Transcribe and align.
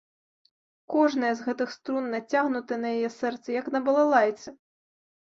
Кожная 0.93 1.33
з 1.41 1.43
гэтых 1.49 1.73
струн 1.75 2.07
нацягнута 2.13 2.73
на 2.85 2.93
яе 2.95 3.09
сэрцы, 3.17 3.49
як 3.59 3.69
на 3.75 3.79
балалайцы. 3.91 4.55